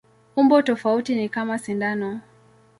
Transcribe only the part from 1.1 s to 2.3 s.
ni kama sindano.